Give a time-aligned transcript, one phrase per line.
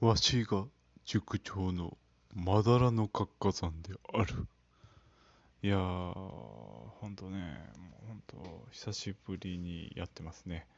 [0.00, 0.64] わしが
[1.04, 1.98] 塾長の
[2.32, 4.46] まだらの活火山である。
[5.60, 7.38] いやー、ほんとね、
[7.76, 10.68] もうほんと久しぶりにやってますね。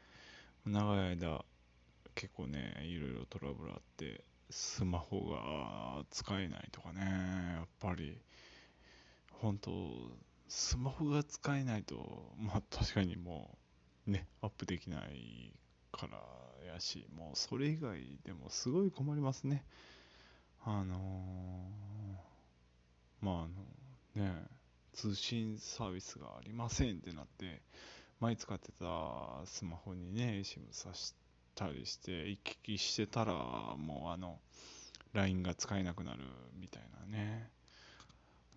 [0.64, 1.44] 長い間、
[2.14, 8.16] 結構ね、いろいろトラブルあって、スマホが使えないとかね、やっぱり、
[9.32, 9.70] 本当
[10.48, 13.50] スマホが使えないと、まあ確かにも
[14.08, 15.52] う、ね、アップできない
[15.92, 16.18] から
[16.72, 19.64] やし、もうそれ以外でもすごい困りますね。
[20.64, 23.48] あのー、まああ
[24.20, 24.46] の、ね、
[24.92, 27.62] 通信サービスがありませんってなって、
[28.20, 31.14] 前使ってたスマホにね、SIM さし
[31.54, 34.38] たりして、行き来してたら、もうあの、
[35.14, 36.20] LINE が使えなくなる
[36.54, 37.50] みたいなね。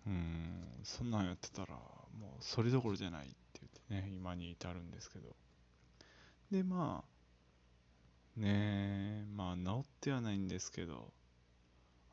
[0.06, 5.34] うん、そんなんやってたら、もうそれどころじゃないって言ってね、今に至るんですけど。
[6.50, 7.13] で、まあ、
[8.36, 11.12] ねえまあ治ってはないんですけど、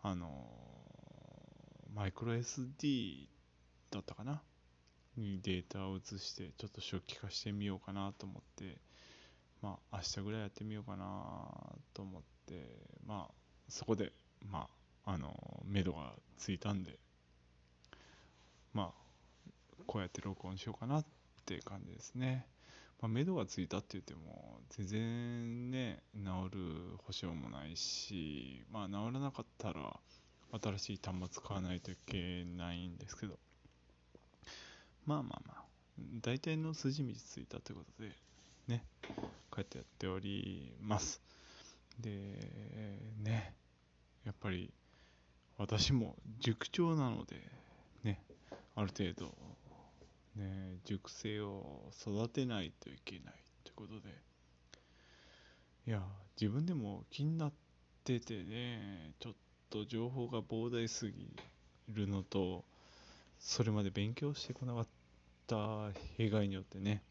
[0.03, 0.47] あの
[1.95, 3.27] マイクロ SD
[3.89, 4.41] だったかな？
[5.17, 8.77] にデータを移してちょっと初期化してみようかなと思って
[9.61, 11.05] まあ明日ぐらいやってみようかな
[11.93, 12.65] と思って
[13.05, 13.33] まあ
[13.67, 14.13] そこで
[14.49, 14.67] ま
[15.05, 16.97] ああの目処がついたんで
[18.73, 18.89] まあ
[19.85, 21.05] こうやって録音しようかなっ
[21.45, 22.45] て感じですね。
[23.01, 26.59] まあ、目処がついたって言っても、全然ね、治る
[27.05, 29.99] 保証もないし、まあ、治らなかったら、
[30.61, 33.39] 新しい端末買わないといけないんですけど、
[35.05, 35.63] まあまあまあ、
[36.21, 38.11] 大体の筋道ついたということで、
[38.67, 39.13] ね、こ
[39.57, 41.21] うやってやっております。
[41.99, 42.09] で、
[43.23, 43.55] ね、
[44.25, 44.71] やっぱり、
[45.57, 47.35] 私も塾長なので、
[48.03, 48.21] ね、
[48.75, 49.33] ある程度、
[50.35, 54.09] ね、熟成を育てないといけないということで、
[55.87, 56.01] いや、
[56.39, 57.53] 自分でも気になっ
[58.03, 59.33] ててね、ちょっ
[59.69, 61.35] と情報が膨大すぎ
[61.89, 62.63] るのと、
[63.39, 64.87] それまで勉強してこなかっ
[65.47, 67.03] た弊害によってね、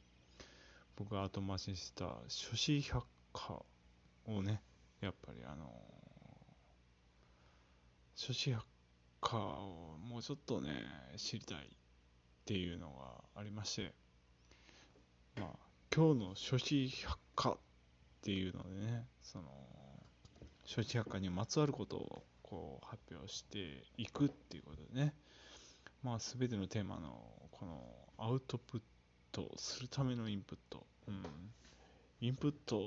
[0.97, 3.63] 僕が後回しした書士百科
[4.27, 4.63] をね、
[5.01, 5.71] やっぱりあの
[8.15, 8.65] 書士百
[9.21, 10.71] 科をもうちょっとね、
[11.17, 11.80] 知りたい。
[12.41, 13.93] っていうのがありまして、
[15.39, 15.49] まあ、
[15.95, 17.57] 今日の書士百科っ
[18.23, 19.45] ていうのでね、その、
[20.65, 25.15] 書士百科にまつわることをこう発表していくっていうことでね、
[26.03, 27.83] まあ、全てのテーマのこの
[28.19, 28.81] アウトプッ
[29.33, 31.25] トするためのインプット、うん、
[32.21, 32.81] インプット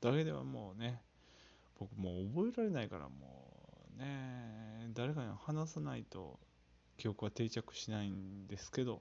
[0.00, 1.00] だけではもうね、
[1.78, 3.10] 僕もう覚えられないからも
[3.96, 6.38] うね、誰かに話さないと
[6.98, 9.00] 記憶は定着しないんですけど、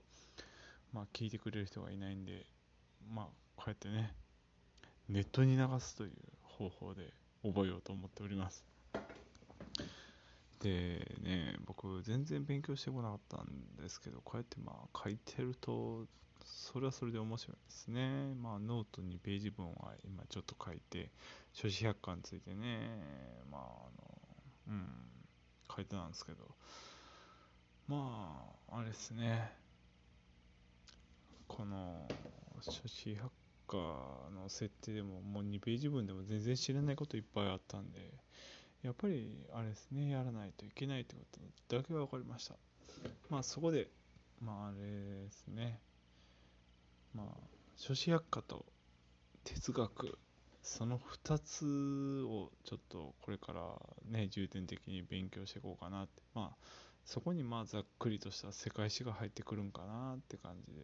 [0.93, 2.45] まあ、聞いてくれる人がいないんで、
[3.13, 3.25] まあ、
[3.55, 4.13] こうやってね、
[5.09, 6.11] ネットに流すという
[6.43, 7.11] 方法で
[7.43, 8.63] 覚えようと思っております。
[10.59, 16.05] でね、僕全然勉強してこなかったんですけど、こうやってまあ書いてると、
[16.43, 18.33] それはそれで面白いですね。
[18.41, 21.09] まあノートにページ分は今ちょっと書いて、
[21.53, 22.79] 書士百科についてね、
[23.51, 23.65] まああ
[24.01, 24.17] の、
[24.69, 24.87] うん、
[25.75, 26.55] 書いてたんですけど、
[27.87, 29.51] まあ、あれですね。
[31.47, 32.05] この、
[32.61, 33.31] 書士百
[33.65, 33.77] 科
[34.35, 38.13] の設定でも、もう2ページ分でも全然知らないこといっぱいあったんで、
[38.83, 41.21] やっぱり、あれですね、やらないといけないってこ
[41.69, 42.55] とだけは分かりました。
[43.29, 43.89] まあ、そこで、
[44.41, 45.79] まあ、あれですね。
[47.13, 47.27] まあ、
[47.77, 48.65] 書士百科と
[49.45, 50.19] 哲学、
[50.61, 53.61] その2つをちょっとこれから
[54.05, 56.21] ね、重点的に勉強していこうかなって。
[56.33, 56.57] まあ、
[57.07, 60.81] そこにまあざっくりとした世界史が入ってくるんかなって感じで、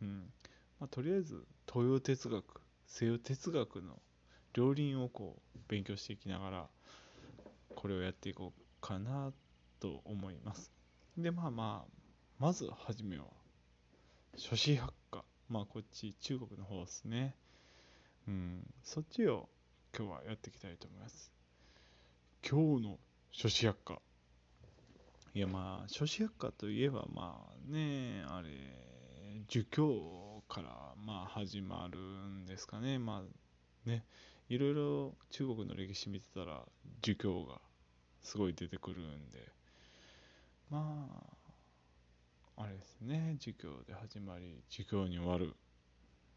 [0.00, 0.32] うん。
[0.80, 4.00] まあ、とりあえず東洋哲学西洋哲学の
[4.54, 6.66] 両輪をこう勉強していきながら
[7.76, 9.34] これをやっていこうかな
[9.80, 10.72] と思います。
[11.18, 11.90] でまあまあ
[12.38, 13.24] まずはじめは
[14.36, 15.24] 諸子百科。
[15.50, 17.34] まあこっち中国の方ですね。
[18.26, 18.66] うん。
[18.82, 19.50] そっちを
[19.94, 21.30] 今日はやっていきたいと思います。
[22.48, 22.98] 今日の
[23.30, 24.00] 諸子百科。
[25.32, 28.48] いやまあ、諸子百科といえばまあね、あれ、
[29.46, 32.98] 儒教からまあ始まるんですかね。
[32.98, 34.04] まあね、
[34.48, 36.64] いろいろ中国の歴史見てたら
[37.02, 37.60] 儒教が
[38.22, 39.52] すごい出てくるんで、
[40.68, 41.08] ま
[42.56, 45.54] あ、あれですね、儒教で始まり、儒教に終わる。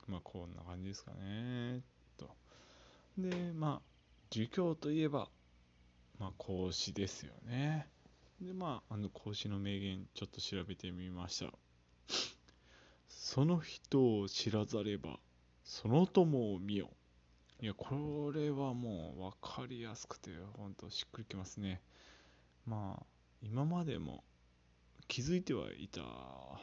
[0.05, 1.81] まあこんな感じですかね、
[2.15, 2.29] と。
[3.17, 3.81] で、まあ、
[4.29, 5.29] 儒教といえば、
[6.19, 7.87] まあ孔子ですよね。
[8.43, 11.51] で、まあ、あの孔子の名言、ちょっと調べてみました。
[13.07, 15.19] その人を知らざれば、
[15.63, 16.89] その友を見よ。
[17.61, 21.81] いや、これはもう分かりやすくて、ほんとしっくりきますね。
[22.65, 23.05] まあ、
[23.41, 24.23] 今までも
[25.07, 26.01] 気づいてはいた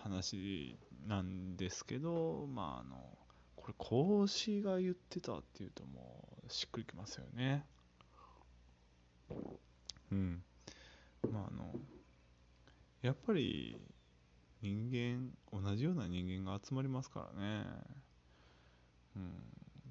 [0.03, 3.19] 話なんですけど、まあ、あの、
[3.57, 7.65] これ講師が言ってたっていうともうしっくりきますよね。
[10.13, 10.43] うん。
[11.29, 11.75] まああの、
[13.03, 13.81] やっぱり
[14.63, 17.65] 人間、同じような人間が集まりますからね。
[19.17, 19.33] うん。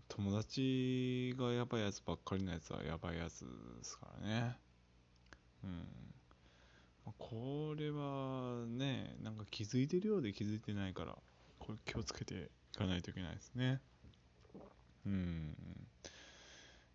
[0.07, 3.45] 友達がやばいやつばっかりのやつはやばいやつで
[3.83, 4.57] すからね。
[5.63, 5.85] うん。
[7.17, 11.15] これはね、なんか気づいてるようで気づいてないから、
[11.57, 13.81] これ気をつけていかないといけないですね。
[15.05, 15.55] うん。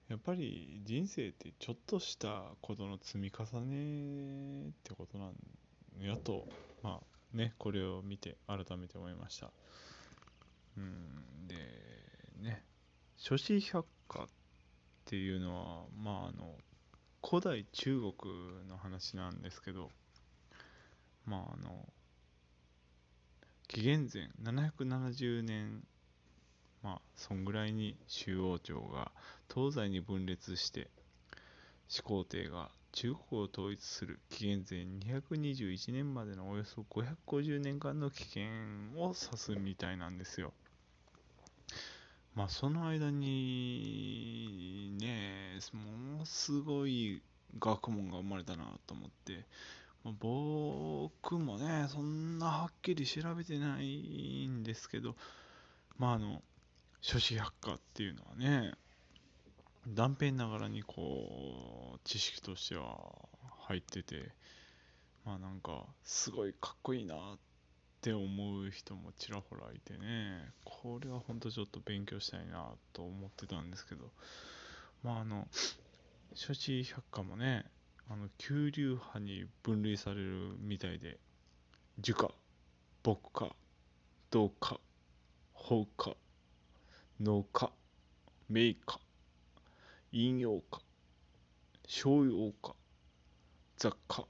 [0.09, 5.35] やっぱり人生ってちょっとしたことの積み重ねってことなん
[6.01, 6.47] やと、
[6.83, 9.51] まあね、これを見て改めて思いました。
[10.77, 11.55] うん、で、
[12.43, 12.63] ね、
[13.17, 14.27] 諸子百科っ
[15.07, 16.55] ていうのは、まああの、
[17.27, 19.91] 古代中国の話なんですけど、
[21.25, 21.89] まああの、
[23.69, 25.83] 紀元前770年
[26.85, 29.11] まあそんぐらいに周王朝が
[29.53, 30.91] 東西に分裂して
[31.89, 34.81] 始皇帝が中国を統一する紀元前
[35.17, 40.53] 221年までのおよそ550年間の期限を指すみたいなんですよ。
[42.35, 47.23] まあその間にね、ものすごい
[47.59, 49.45] 学問が生まれたなと思って、
[50.05, 55.17] まあ、僕もね、そんなはっきり調べてないんですけど、
[55.99, 56.43] まああの、
[57.07, 58.73] 諸子百科っていうのはね、
[59.87, 62.99] 断片ながらにこう、知識としては
[63.69, 64.33] 入ってて、
[65.27, 67.39] まあなんか、すごいかっこいいなっ
[68.01, 68.25] て思
[68.59, 74.11] う人もちらほらいてね、これはほんとちょっと勉強したいなと思ってたんですけど、
[75.03, 75.47] まああの、
[76.33, 77.67] 諸子百科もね、
[78.09, 81.19] あの、急流派に分類されるみたいで、
[81.99, 82.31] 樹科、
[83.03, 83.55] 木科、
[84.31, 84.81] 銅科、
[85.53, 86.17] 法科、
[87.21, 87.71] 農家、
[88.49, 89.01] 名家、
[90.13, 90.81] 飲用家、
[91.87, 92.75] 商用家、
[93.77, 94.27] 雑貨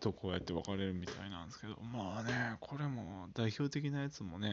[0.00, 4.48] とこうやって分かれるみたいなんですけど、まあね、これも代表的なやつもね、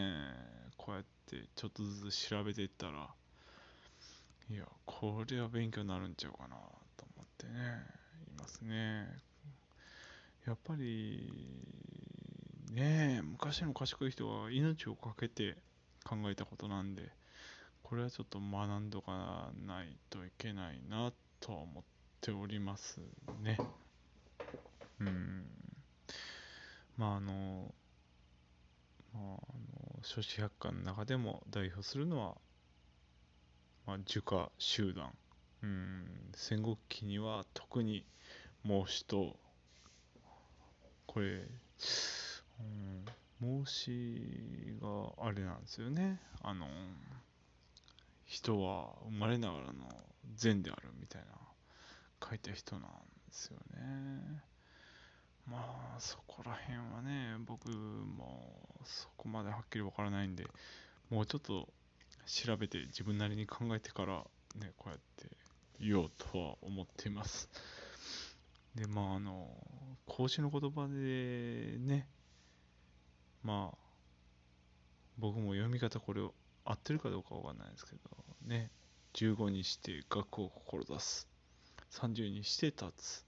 [0.78, 3.10] こうやってちょっとずつ調べていったら、
[4.52, 6.56] いや、これは勉強になるんちゃうかな
[6.98, 7.54] と思ってね、
[8.30, 9.08] いますね。
[10.46, 11.32] やっぱり、
[12.72, 15.58] ね昔の賢い人は命を懸けて
[16.04, 17.12] 考えたことなんで、
[17.88, 21.84] これはちょっと学んどかないといけないなとは思っ
[22.20, 23.00] ております
[23.44, 23.60] ね。
[25.00, 25.46] うん。
[26.98, 27.76] まああの、
[29.14, 32.36] まあ、あの、諸子百科の中でも代表するのは、
[33.86, 35.12] まあ、儒家集団。
[35.62, 38.04] うん、戦国期には特に
[38.64, 39.40] 孟子と、
[41.06, 43.06] これ、うん、
[43.40, 46.20] 孟子があれなんですよね。
[46.42, 46.66] あの、
[48.26, 49.88] 人は生まれながらの
[50.36, 51.28] 善であるみたいな
[52.28, 52.88] 書いた人なんで
[53.32, 54.44] すよね。
[55.48, 60.46] まあそこら辺はね僕もそこまではっきりわからないんで
[61.10, 61.70] もうちょっと
[62.26, 64.24] 調べて自分なりに考えてから
[64.60, 65.30] ねこうやって
[65.80, 67.50] 言おうとは思っています
[68.74, 69.48] でまああの
[70.08, 72.08] 孔子の言葉でね
[73.44, 73.78] まあ
[75.20, 76.34] 僕も読み方これを
[76.66, 78.00] 合ってるかどうかわかんないですけど
[78.48, 78.72] ね。
[79.14, 81.28] 15にして学を志す。
[81.92, 83.26] 30にして立つ。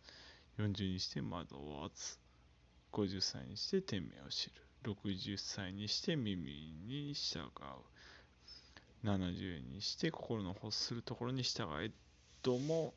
[0.57, 2.19] 40にして窓を開つ。
[2.91, 4.53] 50歳にして天命を知る。
[4.83, 9.07] 60歳にして耳に従う。
[9.07, 11.91] 70にして心の欲するところに従え。
[12.41, 12.95] とも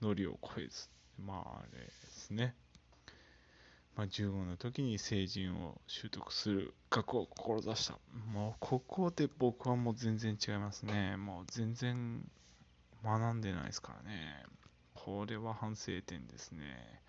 [0.00, 0.88] ノリを超えず。
[1.18, 2.54] まああれですね。
[3.98, 7.98] まあ、15の時に成人を習得する学を志した。
[8.32, 11.16] もうここで僕はもう全然違いますね。
[11.16, 12.24] もう全然
[13.04, 14.44] 学んでないですからね。
[14.94, 17.02] これは反省点ですね。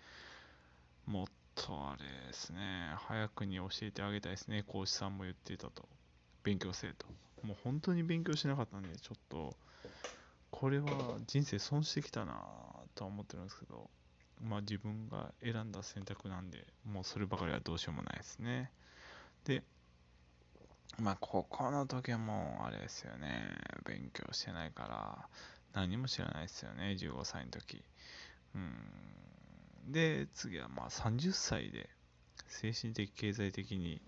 [1.06, 2.58] もっとあれですね。
[2.96, 4.64] 早くに教えてあげたいですね。
[4.66, 5.88] 講師さんも言ってたと。
[6.42, 7.06] 勉強せえと。
[7.46, 9.56] もう本当に勉強しなかったんで、ちょっと、
[10.50, 12.42] これは人生損してきたな
[12.96, 13.88] とは思ってるんですけど、
[14.42, 18.70] まあ、自分が選んだ選択なんで、もうそればかりはどうしようもないですね。
[19.44, 19.62] で、
[20.98, 23.42] まあ、ここの時はもう、あれですよね、
[23.84, 25.28] 勉強してないから、
[25.72, 27.82] 何も知らないですよね、15歳の時。
[28.54, 29.92] うん。
[29.92, 31.88] で、次はまあ30歳で、
[32.48, 34.00] 精神的、経済的に、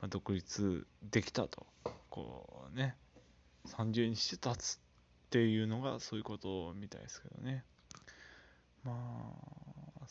[0.00, 1.66] まあ独立できたと。
[2.10, 2.96] こうね、
[3.66, 4.80] 30にして立つっ
[5.30, 7.64] ていうのがそういうことみたいですけどね。
[8.84, 9.53] まあ、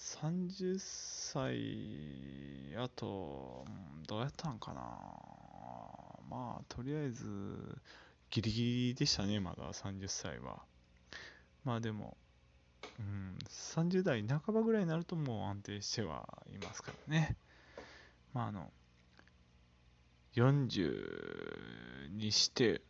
[0.04, 3.66] 30歳、あと、
[4.06, 4.82] どうやったんかな。
[6.30, 7.26] まあ、とりあえず、
[8.30, 10.62] ギリギリでしたね、まだ30歳は。
[11.64, 12.18] まあでも、
[13.00, 17.38] うん、30代半ばぐらいになるともう安定してはいますからね。
[18.34, 18.72] まああの、
[20.36, 22.82] 40にして、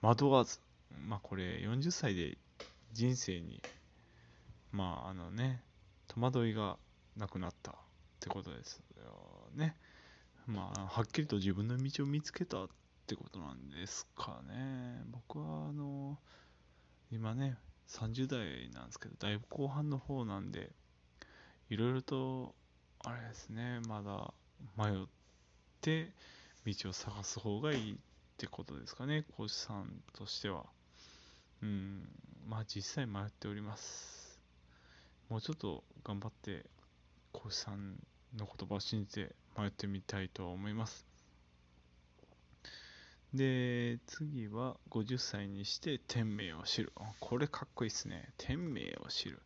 [0.00, 0.60] 惑わず、
[1.04, 2.38] まあこれ40歳で
[2.92, 3.60] 人生に、
[4.72, 5.62] まああのね、
[6.08, 6.78] 戸惑いが
[7.16, 7.74] なくなったっ
[8.20, 9.76] てことですよね。
[10.46, 12.68] まあはっきりと自分の道を見つけたっ
[13.06, 15.02] てことなんですかね。
[15.10, 16.18] 僕はあの、
[17.10, 17.56] 今ね、
[17.88, 20.70] 30代なんですけど、だいぶ後半の方なんで、
[21.68, 22.54] いろいろと、
[23.04, 24.32] あれですね、まだ
[24.76, 25.06] 迷っ
[25.80, 26.12] て
[26.64, 27.96] 道を探す方がいいっ
[28.38, 30.64] てことですかね、講師さんとしては。
[31.62, 32.08] うん、
[32.46, 34.21] まあ実際迷っております。
[35.32, 36.66] もうちょっと頑張って、
[37.32, 37.94] 講師さん
[38.36, 41.06] の言葉を信じて迷ってみたいと思います。
[43.32, 46.92] で、次は50歳にして天命を知る。
[47.18, 48.28] これかっこいいっすね。
[48.36, 49.40] 天命を知る。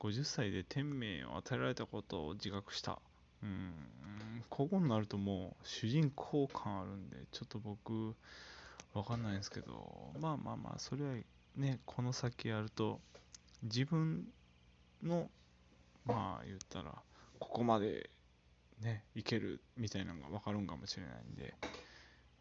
[0.00, 2.98] 50歳で天命を与えられたことを自覚した。
[3.44, 3.72] うん、
[4.48, 8.16] ここになるともう主人公感あるんで、ちょっと僕、
[8.94, 11.14] わかんないんですけど、まあまあまあ、それは
[11.54, 13.00] ね、この先やると、
[13.62, 14.26] 自分
[15.02, 15.30] の、
[16.04, 16.94] まあ言ったら、
[17.38, 18.10] ここまで
[18.82, 21.54] ね、いけるみたいなのがわかるんかもしれないんで、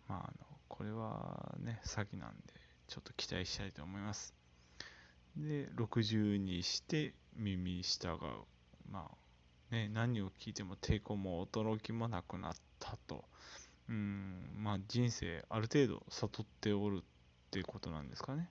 [0.08, 2.54] まあ、あの、これはね、先なんで、
[2.88, 4.34] ちょっと期待したいと思います。
[5.36, 8.20] で、60にして耳従う。
[8.90, 13.26] まあ、ね、何を聞いても抵抗も驚きもなくなったと。
[13.90, 17.04] うん、まあ人生ある程度悟っておるっ
[17.50, 18.50] ていうことなんですかね。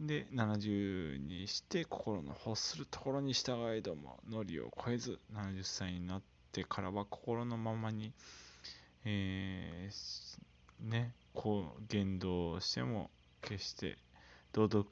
[0.00, 8.12] で、70にして心の欲するところに従いども、ノリを超えず、70歳になってからは心のままに、
[9.04, 13.10] えー、ね、こう言動しても
[13.42, 13.96] 決して
[14.52, 14.88] 道徳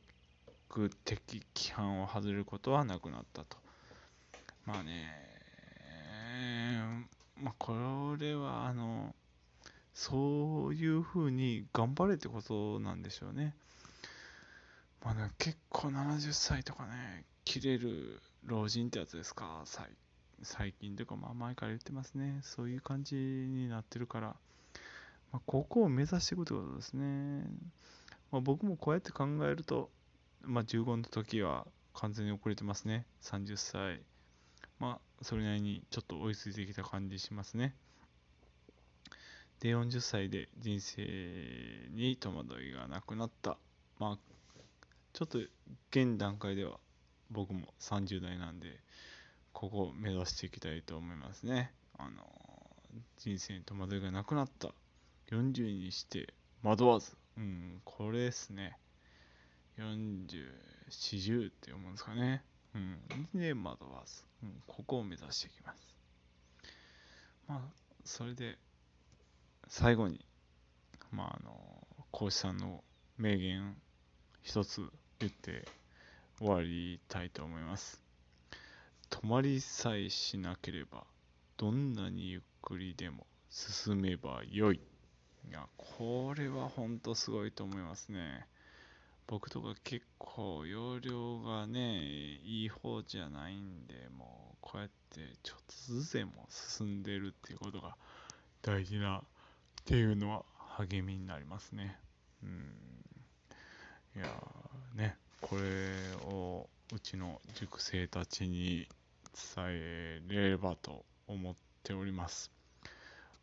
[1.04, 3.56] 的規範を外れることはなくなったと。
[4.64, 5.26] まあね、
[7.40, 9.14] まあ、これは、あの、
[9.94, 13.54] そういうふうに頑張れってことなんでしょうね。
[15.04, 19.64] まあ、結構70歳とかね、切れる老人ってやつですか、
[20.42, 22.40] 最近というか、まあ前から言ってますね。
[22.42, 24.36] そういう感じになってるから、
[25.32, 27.44] まあ、ここを目指していくってことですね。
[28.30, 29.90] まあ、僕もこうやって考えると、
[30.42, 33.06] まあ、15の時は完全に遅れてますね。
[33.22, 34.02] 30歳。
[34.78, 37.74] まあ、それなりにちょっと追いついてきた感じしますね。
[39.60, 41.02] で、40歳で人生
[41.90, 43.56] に戸惑いがなくなった。
[43.98, 44.18] まあ、
[45.16, 45.38] ちょっと
[45.92, 46.78] 現段階では
[47.30, 48.78] 僕も30代なんで、
[49.54, 51.72] ここを目指していきたいと思いますね。
[51.96, 52.22] あの、
[53.16, 54.74] 人生に戸惑いがなくなった。
[55.30, 57.16] 40にして惑わず。
[57.38, 58.76] うん、これですね。
[59.78, 60.26] 40、
[60.90, 62.44] 40って思うんですかね。
[62.74, 63.40] うん。
[63.40, 64.22] で、惑わず。
[64.42, 65.96] うん、ここを目指していきます。
[67.48, 67.60] まあ、
[68.04, 68.58] それで、
[69.66, 70.26] 最後に、
[71.10, 72.84] まあ、あの、講師さんの
[73.16, 73.74] 名言
[74.42, 75.66] 一つ言って
[76.38, 78.02] 終わりたいと思います。
[79.08, 81.04] 止まりさえしなければ、
[81.56, 84.80] どんなにゆっくりでも進めばよい。
[85.48, 88.46] いや、これは本当すごいと思いますね。
[89.26, 92.02] 僕とか結構容量がね、
[92.44, 97.96] いい方じゃないんで、もうこうやってちょっとずつでも進んでるっていうことが
[98.60, 99.22] 大事なっ
[99.84, 100.44] ていうのは
[100.76, 101.98] 励みになりますね。
[102.42, 102.86] うん。
[104.16, 104.26] いや
[104.96, 105.62] ね、これ
[106.24, 108.88] をうちの塾生たちに
[109.54, 112.50] 伝えれればと思っております。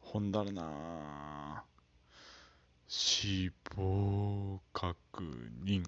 [0.01, 1.63] ほんだらな
[2.87, 4.97] 死亡確
[5.63, 5.83] 認